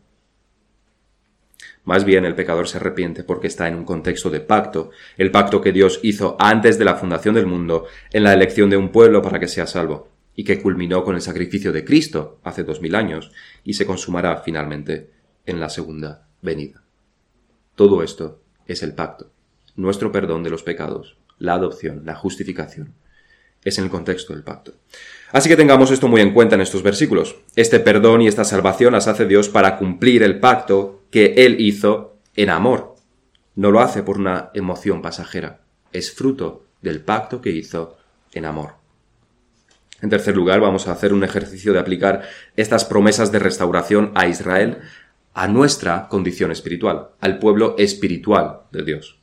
[1.91, 5.61] Más bien el pecador se arrepiente porque está en un contexto de pacto, el pacto
[5.61, 9.23] que Dios hizo antes de la fundación del mundo en la elección de un pueblo
[9.23, 12.95] para que sea salvo, y que culminó con el sacrificio de Cristo hace dos mil
[12.95, 13.33] años
[13.65, 15.11] y se consumará finalmente
[15.47, 16.85] en la segunda venida.
[17.75, 19.33] Todo esto es el pacto,
[19.75, 22.95] nuestro perdón de los pecados, la adopción, la justificación,
[23.65, 24.75] es en el contexto del pacto.
[25.33, 27.35] Así que tengamos esto muy en cuenta en estos versículos.
[27.57, 32.19] Este perdón y esta salvación las hace Dios para cumplir el pacto que Él hizo
[32.37, 32.95] en amor.
[33.57, 35.61] No lo hace por una emoción pasajera.
[35.93, 37.97] Es fruto del pacto que hizo
[38.33, 38.75] en amor.
[40.03, 42.23] En tercer lugar, vamos a hacer un ejercicio de aplicar
[42.57, 44.79] estas promesas de restauración a Israel
[45.35, 49.19] a nuestra condición espiritual, al pueblo espiritual de Dios.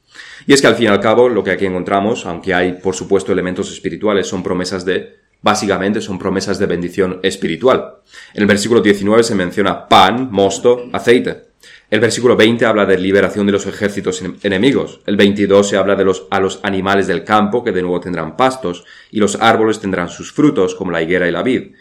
[0.45, 2.95] Y es que al fin y al cabo lo que aquí encontramos, aunque hay por
[2.95, 7.97] supuesto elementos espirituales, son promesas de, básicamente son promesas de bendición espiritual.
[8.33, 11.46] En el versículo 19 se menciona pan, mosto, aceite.
[11.89, 14.99] El versículo 20 habla de liberación de los ejércitos enemigos.
[15.05, 18.35] El 22 se habla de los, a los animales del campo que de nuevo tendrán
[18.35, 21.71] pastos y los árboles tendrán sus frutos como la higuera y la vid.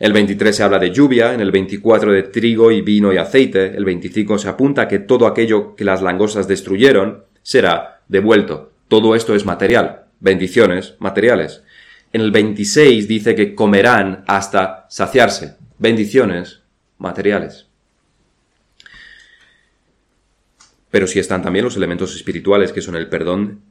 [0.00, 3.76] El 23 se habla de lluvia, en el 24 de trigo y vino y aceite,
[3.76, 8.72] el 25 se apunta que todo aquello que las langostas destruyeron será devuelto.
[8.88, 11.62] Todo esto es material, bendiciones materiales.
[12.12, 16.62] En el 26 dice que comerán hasta saciarse, bendiciones
[16.98, 17.71] materiales.
[20.92, 23.62] Pero si están también los elementos espirituales que son el perdón,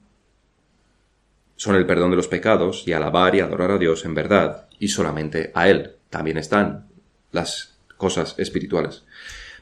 [1.55, 4.87] son el perdón de los pecados y alabar y adorar a Dios en verdad y
[4.87, 5.91] solamente a Él.
[6.09, 6.87] También están
[7.31, 9.05] las cosas espirituales.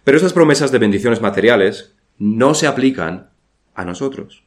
[0.06, 3.30] Pero esas promesas de bendiciones materiales no se aplican
[3.76, 4.46] a nosotros.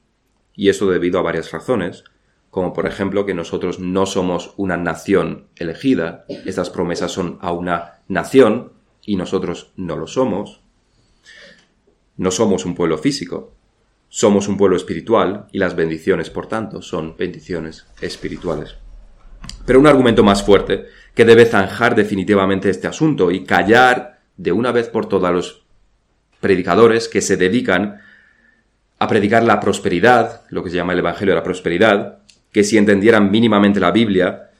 [0.55, 2.05] Y eso debido a varias razones,
[2.49, 7.99] como por ejemplo que nosotros no somos una nación elegida, estas promesas son a una
[8.09, 8.73] nación
[9.05, 10.62] y nosotros no lo somos.
[12.17, 13.53] No somos un pueblo físico,
[14.09, 18.77] somos un pueblo espiritual y las bendiciones, por tanto, son bendiciones espirituales.
[19.65, 24.73] Pero un argumento más fuerte que debe zanjar definitivamente este asunto y callar de una
[24.73, 25.63] vez por todas los
[26.41, 28.01] predicadores que se dedican
[28.99, 32.19] a predicar la prosperidad, lo que se llama el Evangelio de la Prosperidad,
[32.53, 34.51] que si entendieran mínimamente la Biblia,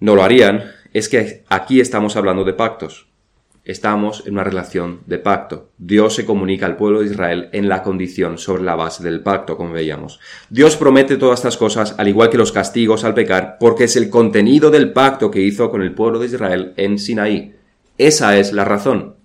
[0.00, 3.08] no lo harían, es que aquí estamos hablando de pactos.
[3.64, 5.70] Estamos en una relación de pacto.
[5.78, 9.56] Dios se comunica al pueblo de Israel en la condición sobre la base del pacto,
[9.56, 10.20] como veíamos.
[10.50, 14.10] Dios promete todas estas cosas, al igual que los castigos al pecar, porque es el
[14.10, 17.54] contenido del pacto que hizo con el pueblo de Israel en Sinaí.
[17.96, 19.16] Esa es la razón.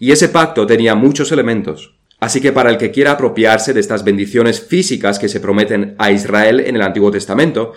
[0.00, 1.94] Y ese pacto tenía muchos elementos.
[2.18, 6.10] Así que para el que quiera apropiarse de estas bendiciones físicas que se prometen a
[6.10, 7.74] Israel en el Antiguo Testamento,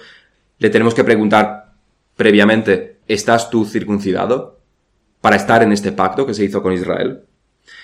[0.57, 1.73] le tenemos que preguntar
[2.15, 4.54] previamente, ¿estás tú circuncidado
[5.25, 7.23] para estar en este pacto que se hizo con Israel?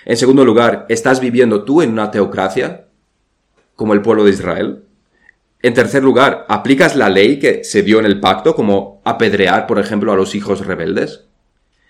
[0.06, 2.86] En segundo lugar, ¿estás viviendo tú en una teocracia
[3.75, 4.84] como el pueblo de Israel?
[5.63, 9.80] En tercer lugar, ¿aplicas la ley que se dio en el pacto como apedrear, por
[9.80, 11.25] ejemplo, a los hijos rebeldes?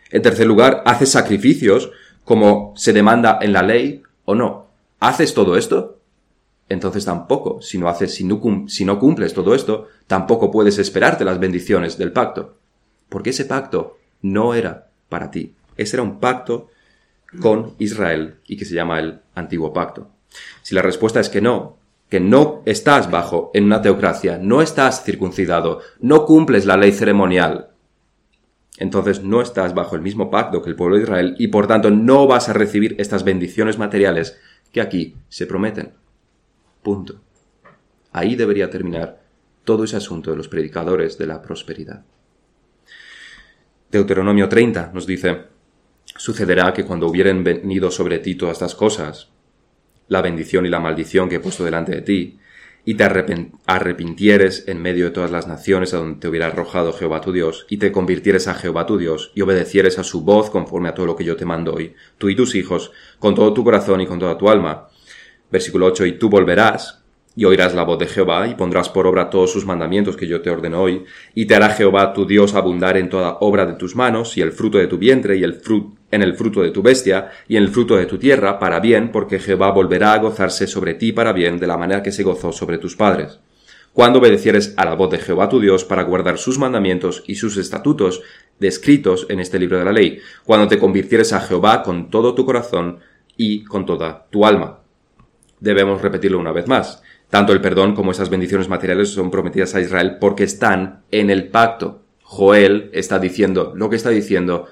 [0.09, 1.91] En tercer lugar, ¿haces sacrificios
[2.23, 4.67] como se demanda en la ley o no.
[5.01, 5.99] ¿Haces todo esto?
[6.69, 11.25] Entonces tampoco, si no haces, si no, si no cumples todo esto, tampoco puedes esperarte
[11.25, 12.55] las bendiciones del pacto.
[13.09, 15.53] Porque ese pacto no era para ti.
[15.75, 16.69] Ese era un pacto
[17.39, 20.09] con Israel y que se llama el antiguo pacto.
[20.63, 21.77] Si la respuesta es que no,
[22.09, 27.71] que no estás bajo en una teocracia, no estás circuncidado, no cumples la ley ceremonial,
[28.77, 31.91] entonces no estás bajo el mismo pacto que el pueblo de Israel y por tanto
[31.91, 34.39] no vas a recibir estas bendiciones materiales
[34.71, 35.91] que aquí se prometen.
[36.81, 37.19] Punto.
[38.13, 39.21] Ahí debería terminar
[39.65, 42.03] todo ese asunto de los predicadores de la prosperidad.
[43.91, 45.47] Deuteronomio 30 nos dice,
[46.15, 49.31] sucederá que cuando hubieren venido sobre ti todas estas cosas,
[50.07, 52.39] la bendición y la maldición que he puesto delante de ti,
[52.85, 57.19] y te arrepintieres en medio de todas las naciones a donde te hubiera arrojado Jehová
[57.19, 60.87] tu Dios, y te convirtieres a Jehová tu Dios, y obedecieres a su voz conforme
[60.87, 63.65] a todo lo que yo te mando hoy, tú y tus hijos, con todo tu
[63.65, 64.87] corazón y con toda tu alma.
[65.51, 67.00] Versículo 8, y tú volverás,
[67.35, 70.41] y oirás la voz de Jehová, y pondrás por obra todos sus mandamientos que yo
[70.41, 73.95] te ordeno hoy, y te hará Jehová tu Dios abundar en toda obra de tus
[73.95, 76.81] manos, y el fruto de tu vientre, y el fruto en el fruto de tu
[76.81, 80.67] bestia, y en el fruto de tu tierra, para bien, porque Jehová volverá a gozarse
[80.67, 83.39] sobre ti para bien, de la manera que se gozó sobre tus padres.
[83.93, 87.57] Cuando obedecieres a la voz de Jehová tu Dios para guardar sus mandamientos y sus
[87.57, 88.21] estatutos,
[88.59, 92.45] descritos en este libro de la ley, cuando te convirtieres a Jehová con todo tu
[92.45, 92.99] corazón
[93.35, 94.79] y con toda tu alma.
[95.59, 97.03] Debemos repetirlo una vez más.
[97.31, 101.47] Tanto el perdón como esas bendiciones materiales son prometidas a Israel porque están en el
[101.47, 102.01] pacto.
[102.23, 104.67] Joel está diciendo lo que está diciendo,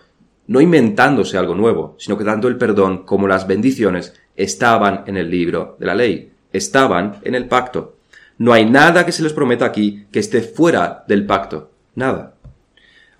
[0.47, 5.31] no inventándose algo nuevo, sino que tanto el perdón como las bendiciones estaban en el
[5.31, 7.95] libro de la ley, estaban en el pacto.
[8.37, 12.35] No hay nada que se les prometa aquí que esté fuera del pacto, nada.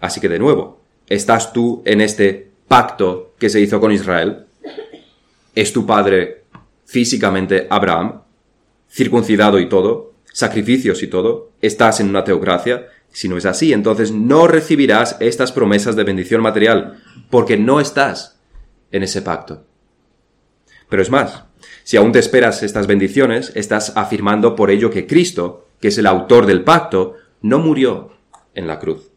[0.01, 4.47] Así que de nuevo, ¿estás tú en este pacto que se hizo con Israel?
[5.55, 6.43] ¿Es tu padre
[6.85, 8.21] físicamente Abraham?
[8.89, 12.87] Circuncidado y todo, sacrificios y todo, estás en una teocracia.
[13.11, 18.39] Si no es así, entonces no recibirás estas promesas de bendición material, porque no estás
[18.91, 19.65] en ese pacto.
[20.89, 21.43] Pero es más,
[21.83, 26.07] si aún te esperas estas bendiciones, estás afirmando por ello que Cristo, que es el
[26.07, 28.11] autor del pacto, no murió
[28.53, 29.11] en la cruz.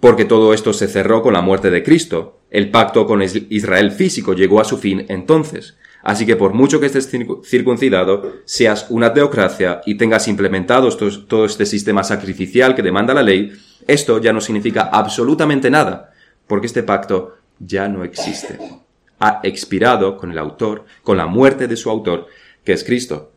[0.00, 2.40] Porque todo esto se cerró con la muerte de Cristo.
[2.50, 5.76] El pacto con Israel físico llegó a su fin entonces.
[6.04, 7.10] Así que por mucho que estés
[7.44, 13.52] circuncidado, seas una teocracia y tengas implementado todo este sistema sacrificial que demanda la ley,
[13.88, 16.12] esto ya no significa absolutamente nada,
[16.46, 18.58] porque este pacto ya no existe.
[19.18, 22.26] Ha expirado con el autor, con la muerte de su autor,
[22.64, 23.32] que es Cristo.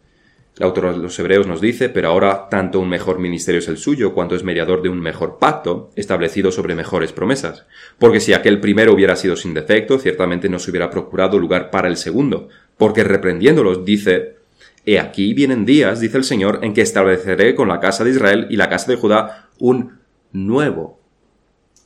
[0.57, 3.77] El autor de los Hebreos nos dice, pero ahora tanto un mejor ministerio es el
[3.77, 7.67] suyo, cuanto es mediador de un mejor pacto, establecido sobre mejores promesas.
[7.99, 11.87] Porque si aquel primero hubiera sido sin defecto, ciertamente no se hubiera procurado lugar para
[11.87, 14.37] el segundo, porque reprendiéndolos dice,
[14.83, 18.47] He aquí vienen días, dice el Señor, en que estableceré con la casa de Israel
[18.49, 19.99] y la casa de Judá un
[20.31, 20.99] nuevo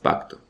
[0.00, 0.40] pacto.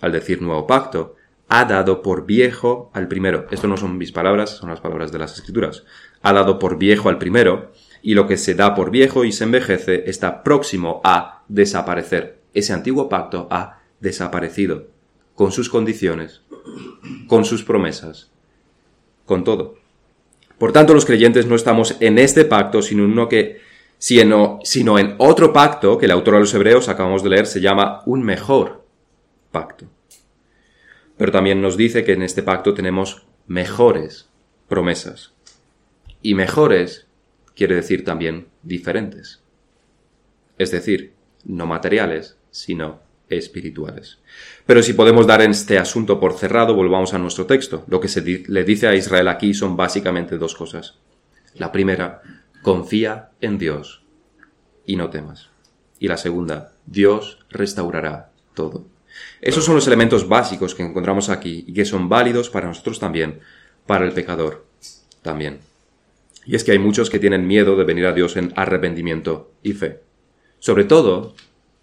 [0.00, 1.16] Al decir nuevo pacto,
[1.48, 3.46] ha dado por viejo al primero.
[3.50, 5.84] Esto no son mis palabras, son las palabras de las Escrituras
[6.22, 9.44] ha dado por viejo al primero, y lo que se da por viejo y se
[9.44, 12.40] envejece está próximo a desaparecer.
[12.54, 14.88] Ese antiguo pacto ha desaparecido,
[15.34, 16.42] con sus condiciones,
[17.28, 18.30] con sus promesas,
[19.24, 19.76] con todo.
[20.58, 23.28] Por tanto, los creyentes no estamos en este pacto, sino
[24.98, 28.22] en otro pacto que el autor de los Hebreos acabamos de leer se llama un
[28.22, 28.84] mejor
[29.50, 29.86] pacto.
[31.16, 34.28] Pero también nos dice que en este pacto tenemos mejores
[34.68, 35.31] promesas.
[36.22, 37.06] Y mejores
[37.54, 39.42] quiere decir también diferentes.
[40.58, 41.12] Es decir,
[41.44, 44.18] no materiales, sino espirituales.
[44.66, 47.84] Pero si podemos dar este asunto por cerrado, volvamos a nuestro texto.
[47.88, 50.98] Lo que se le dice a Israel aquí son básicamente dos cosas.
[51.54, 52.22] La primera,
[52.62, 54.02] confía en Dios
[54.86, 55.50] y no temas.
[55.98, 58.86] Y la segunda, Dios restaurará todo.
[59.40, 63.40] Esos son los elementos básicos que encontramos aquí y que son válidos para nosotros también,
[63.86, 64.66] para el pecador
[65.22, 65.60] también.
[66.44, 69.72] Y es que hay muchos que tienen miedo de venir a Dios en arrepentimiento y
[69.72, 70.00] fe.
[70.58, 71.34] Sobre todo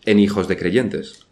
[0.05, 1.27] en hijos de creyentes,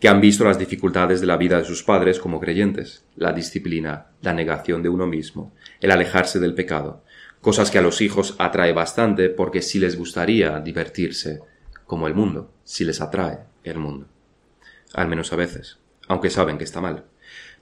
[0.00, 4.08] que han visto las dificultades de la vida de sus padres como creyentes, la disciplina,
[4.22, 7.02] la negación de uno mismo, el alejarse del pecado,
[7.40, 11.40] cosas que a los hijos atrae bastante porque sí les gustaría divertirse
[11.84, 14.06] como el mundo, si les atrae el mundo.
[14.94, 17.04] Al menos a veces, aunque saben que está mal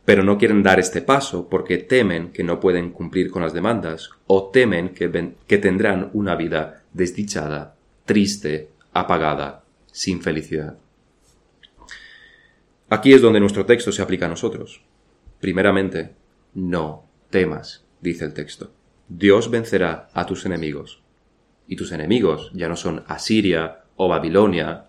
[0.06, 4.10] pero no quieren dar este paso porque temen que no pueden cumplir con las demandas
[4.28, 5.08] o temen que,
[5.58, 10.78] tendrán una vida desdichada, triste, apagada, sin felicidad.
[12.88, 14.80] Aquí es donde nuestro texto se aplica a nosotros.
[15.40, 16.14] Primeramente,
[16.54, 18.70] no temas, dice el texto.
[19.08, 21.02] Dios vencerá a tus enemigos.
[21.66, 24.86] Y tus enemigos ya no son Asiria o Babilonia,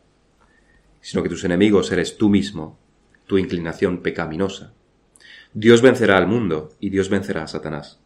[1.02, 2.78] sino que tus enemigos eres tú mismo,
[3.26, 4.74] tu inclinación pecaminosa.
[5.54, 8.00] Dios vencerá al mundo y Dios vencerá a Satanás.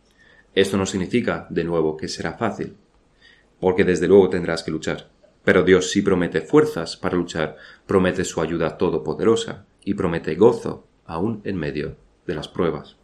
[0.54, 2.76] Esto no significa, de nuevo, que será fácil,
[3.60, 5.10] porque desde luego tendrás que luchar.
[5.44, 11.42] Pero Dios sí promete fuerzas para luchar, promete su ayuda todopoderosa y promete gozo aún
[11.44, 11.96] en medio
[12.28, 12.98] de las pruebas.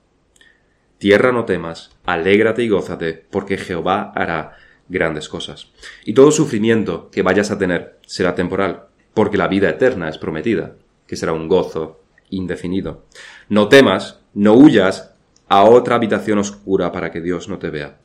[0.98, 4.58] Tierra no temas, alégrate y gózate, porque Jehová hará
[4.90, 5.72] grandes cosas.
[6.06, 10.76] Y todo sufrimiento que vayas a tener será temporal, porque la vida eterna es prometida,
[11.06, 13.06] que será un gozo indefinido.
[13.50, 15.16] No temas, no huyas
[15.48, 17.98] a otra habitación oscura para que Dios no te vea.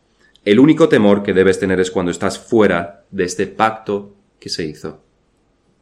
[0.47, 4.65] El único temor que debes tener es cuando estás fuera de este pacto que se
[4.65, 5.03] hizo.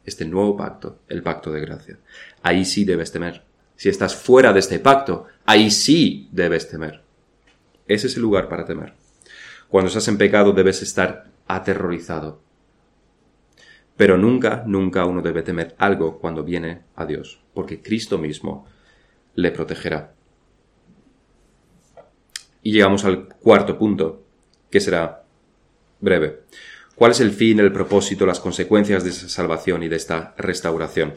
[0.03, 1.99] Este nuevo pacto, el pacto de gracia.
[2.43, 3.43] Ahí sí debes temer.
[3.77, 7.01] Si estás fuera de este pacto, ahí sí debes temer.
[7.87, 8.93] Ese es el lugar para temer.
[9.69, 12.41] Cuando estás en pecado debes estar aterrorizado.
[13.95, 18.67] Pero nunca, nunca uno debe temer algo cuando viene a Dios, porque Cristo mismo
[19.33, 20.13] le protegerá.
[22.63, 24.23] Y llegamos al cuarto punto,
[24.69, 25.23] que será
[25.99, 26.41] breve.
[26.95, 31.13] ¿Cuál es el fin, el propósito, las consecuencias de esa salvación y de esta restauración?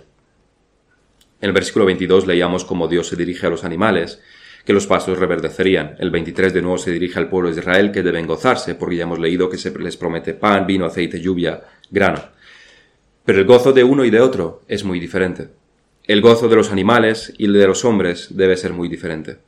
[1.41, 4.21] En el versículo 22 leíamos cómo Dios se dirige a los animales,
[4.65, 5.97] que los pastos reverdecerían.
[5.99, 9.03] El 23 de nuevo se dirige al pueblo de Israel que deben gozarse, porque ya
[9.03, 12.23] hemos leído que se les promete pan, vino, aceite, lluvia, grano.
[13.25, 15.49] Pero el gozo de uno y de otro es muy diferente.
[16.05, 19.39] El gozo de los animales y el de los hombres debe ser muy diferente.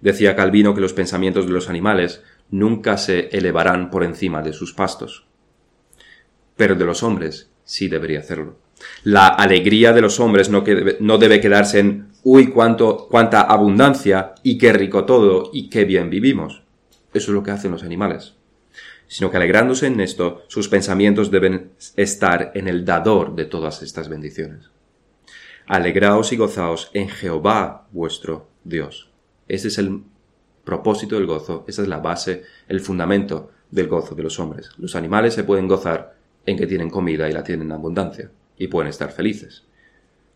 [0.00, 4.72] Decía Calvino que los pensamientos de los animales nunca se elevarán por encima de sus
[4.72, 5.26] pastos.
[6.56, 8.56] Pero de los hombres sí debería hacerlo.
[9.02, 10.64] La alegría de los hombres no,
[11.00, 16.10] no debe quedarse en uy, cuánto, cuánta abundancia y qué rico todo y qué bien
[16.10, 16.62] vivimos.
[17.12, 18.34] Eso es lo que hacen los animales.
[19.06, 24.08] Sino que alegrándose en esto, sus pensamientos deben estar en el dador de todas estas
[24.08, 24.70] bendiciones.
[25.66, 29.07] Alegraos y gozaos en Jehová vuestro Dios.
[29.48, 30.02] Ese es el
[30.64, 34.70] propósito del gozo, esa es la base, el fundamento del gozo de los hombres.
[34.76, 38.68] Los animales se pueden gozar en que tienen comida y la tienen en abundancia, y
[38.68, 39.64] pueden estar felices.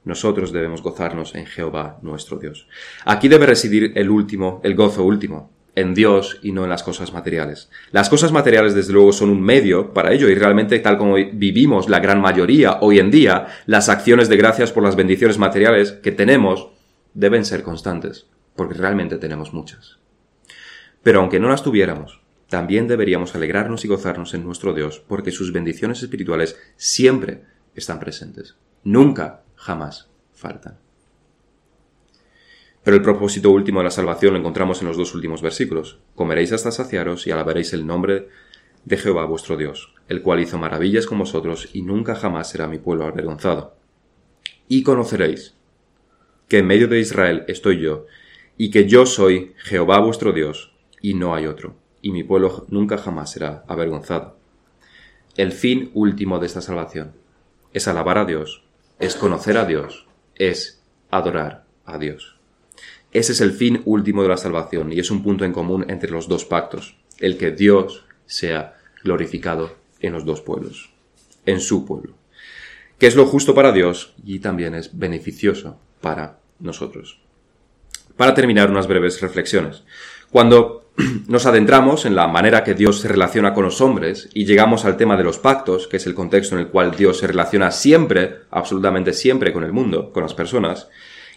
[0.04, 2.66] Nosotros debemos gozarnos en Jehová nuestro Dios.
[3.04, 7.12] Aquí debe residir el último, el gozo último, en Dios y no en las cosas
[7.12, 7.70] materiales.
[7.92, 11.88] Las cosas materiales, desde luego, son un medio para ello y realmente, tal como vivimos
[11.88, 16.12] la gran mayoría hoy en día, las acciones de gracias por las bendiciones materiales que
[16.12, 16.68] tenemos
[17.14, 19.98] deben ser constantes porque realmente tenemos muchas.
[21.02, 25.52] Pero aunque no las tuviéramos, también deberíamos alegrarnos y gozarnos en nuestro Dios, porque sus
[25.52, 27.44] bendiciones espirituales siempre
[27.74, 28.56] están presentes.
[28.84, 30.78] Nunca, jamás faltan.
[32.84, 36.00] Pero el propósito último de la salvación lo encontramos en los dos últimos versículos.
[36.14, 38.28] Comeréis hasta saciaros y alabaréis el nombre
[38.84, 42.78] de Jehová vuestro Dios, el cual hizo maravillas con vosotros y nunca jamás será mi
[42.78, 43.76] pueblo avergonzado.
[44.68, 45.54] Y conoceréis
[46.48, 48.06] que en medio de Israel estoy yo,
[48.62, 52.96] y que yo soy Jehová vuestro Dios, y no hay otro, y mi pueblo nunca
[52.96, 54.36] jamás será avergonzado.
[55.36, 57.10] El fin último de esta salvación
[57.72, 58.62] es alabar a Dios,
[59.00, 60.06] es conocer a Dios,
[60.36, 62.36] es adorar a Dios.
[63.10, 66.12] Ese es el fin último de la salvación y es un punto en común entre
[66.12, 70.92] los dos pactos, el que Dios sea glorificado en los dos pueblos,
[71.46, 72.14] en su pueblo,
[73.00, 77.22] que es lo justo para Dios y también es beneficioso para nosotros
[78.16, 79.84] para terminar unas breves reflexiones.
[80.30, 80.82] Cuando
[81.28, 84.96] nos adentramos en la manera que Dios se relaciona con los hombres y llegamos al
[84.96, 88.40] tema de los pactos, que es el contexto en el cual Dios se relaciona siempre,
[88.50, 90.88] absolutamente siempre con el mundo, con las personas,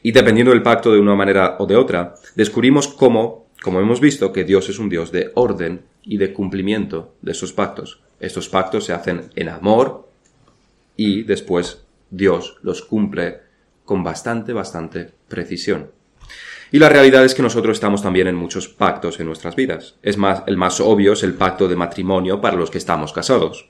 [0.03, 4.32] y dependiendo del pacto de una manera o de otra, descubrimos cómo, como hemos visto,
[4.32, 8.01] que Dios es un Dios de orden y de cumplimiento de esos pactos.
[8.19, 10.07] Estos pactos se hacen en amor
[10.95, 13.39] y después Dios los cumple
[13.84, 15.91] con bastante, bastante precisión.
[16.72, 19.95] Y la realidad es que nosotros estamos también en muchos pactos en nuestras vidas.
[20.01, 23.70] Es más, el más obvio es el pacto de matrimonio para los que estamos casados.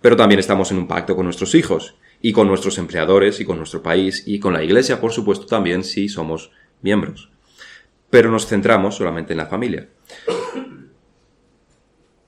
[0.00, 3.58] Pero también estamos en un pacto con nuestros hijos, y con nuestros empleadores, y con
[3.58, 6.50] nuestro país, y con la iglesia, por supuesto, también si somos
[6.80, 7.30] miembros.
[8.08, 9.88] Pero nos centramos solamente en la familia.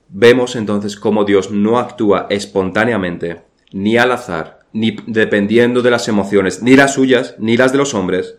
[0.08, 6.62] Vemos entonces cómo Dios no actúa espontáneamente, ni al azar, ni dependiendo de las emociones,
[6.62, 8.36] ni las suyas, ni las de los hombres,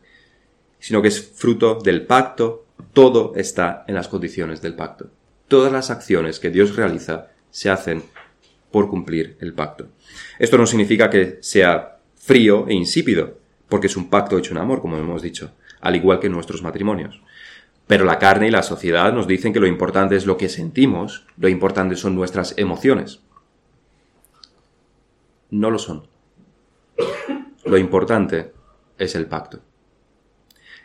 [0.88, 5.10] sino que es fruto del pacto, todo está en las condiciones del pacto.
[5.50, 8.04] Todas las acciones que Dios realiza se hacen
[8.72, 9.90] por cumplir el pacto.
[10.40, 14.80] Esto no significa que sea frío e insípido, porque es un pacto hecho en amor,
[14.80, 17.22] como hemos dicho, al igual que nuestros matrimonios.
[17.86, 21.26] Pero la carne y la sociedad nos dicen que lo importante es lo que sentimos,
[21.36, 23.20] lo importante son nuestras emociones.
[25.50, 26.08] No lo son.
[27.66, 28.54] Lo importante
[28.98, 29.67] es el pacto.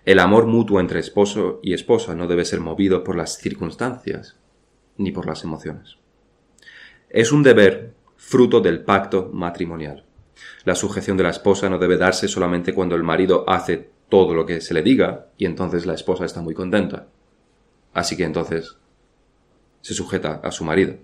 [0.05, 4.37] El amor mutuo entre esposo y esposa no debe ser movido por las circunstancias
[4.97, 5.97] ni por las emociones.
[7.09, 10.05] Es un deber fruto del pacto matrimonial.
[10.65, 14.45] La sujeción de la esposa no debe darse solamente cuando el marido hace todo lo
[14.45, 17.07] que se le diga y entonces la esposa está muy contenta.
[17.95, 18.77] Así que entonces
[19.83, 20.97] se sujeta a su marido.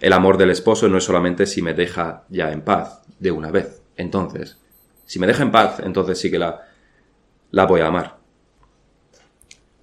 [0.00, 3.50] El amor del esposo no es solamente si me deja ya en paz de una
[3.50, 3.82] vez.
[3.96, 4.60] Entonces,
[5.04, 6.68] si me deja en paz, entonces sí que la,
[7.50, 8.19] la voy a amar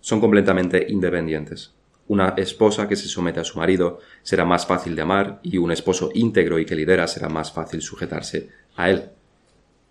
[0.08, 1.74] son completamente independientes.
[2.08, 5.70] Una esposa que se somete a su marido será más fácil de amar y un
[5.70, 8.48] esposo íntegro y que lidera será más fácil sujetarse
[8.78, 9.10] a él.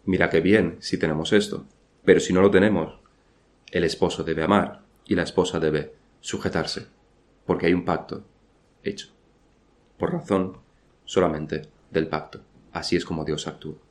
[0.07, 1.67] Mira qué bien si tenemos esto,
[2.03, 2.99] pero si no lo tenemos,
[3.71, 5.93] el esposo debe amar y la esposa debe
[6.23, 6.87] sujetarse,
[7.45, 8.25] porque hay un pacto
[8.85, 9.09] hecho,
[9.99, 10.57] por razón
[11.05, 12.41] solamente del pacto.
[12.73, 13.86] Así es como Dios actúa.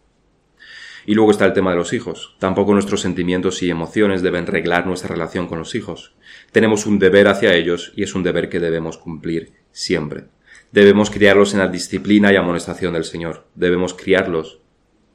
[1.06, 2.36] Y luego está el tema de los hijos.
[2.40, 6.16] Tampoco nuestros sentimientos y emociones deben reglar nuestra relación con los hijos.
[6.52, 10.26] Tenemos un deber hacia ellos y es un deber que debemos cumplir siempre.
[10.72, 13.46] Debemos criarlos en la disciplina y amonestación del Señor.
[13.56, 14.60] Debemos criarlos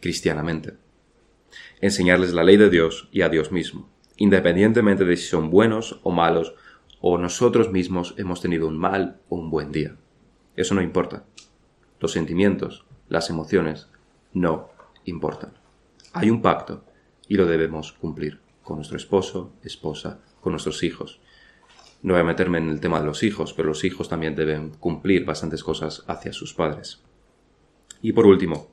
[0.00, 0.74] cristianamente.
[1.80, 6.10] Enseñarles la ley de Dios y a Dios mismo, independientemente de si son buenos o
[6.10, 6.54] malos
[7.00, 9.96] o nosotros mismos hemos tenido un mal o un buen día.
[10.56, 11.24] Eso no importa.
[11.98, 13.88] Los sentimientos, las emociones,
[14.32, 14.70] no
[15.04, 15.59] importan.
[16.12, 16.84] Hay un pacto
[17.28, 21.20] y lo debemos cumplir con nuestro esposo, esposa, con nuestros hijos.
[22.02, 24.70] No voy a meterme en el tema de los hijos, pero los hijos también deben
[24.70, 27.02] cumplir bastantes cosas hacia sus padres.
[28.02, 28.70] Y por último,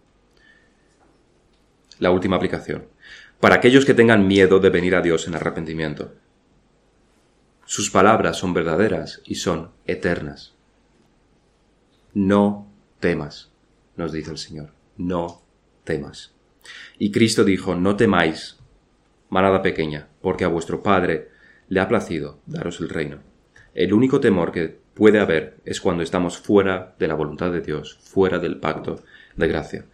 [1.99, 2.88] la última aplicación.
[3.39, 6.15] Para aquellos que tengan miedo de venir a Dios en arrepentimiento.
[7.65, 10.55] Sus palabras son verdaderas y son eternas.
[12.13, 13.51] No temas,
[13.95, 14.73] nos dice el Señor.
[14.95, 15.41] No
[15.83, 16.36] temas.
[16.97, 18.57] Y Cristo dijo, no temáis,
[19.30, 21.30] manada pequeña, porque a vuestro Padre
[21.70, 23.20] le ha placido daros el reino.
[23.74, 27.99] El único temor que puede haber es cuando estamos fuera de la voluntad de Dios,
[28.01, 29.03] fuera del pacto
[29.36, 29.86] de gracia.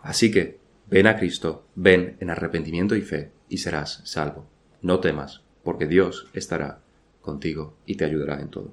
[0.00, 4.46] Así que, ven a Cristo, ven en arrepentimiento y fe, y serás salvo.
[4.80, 6.80] No temas, porque Dios estará
[7.20, 8.72] contigo y te ayudará en todo.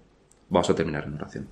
[0.49, 1.43] Vamos a terminar en oración.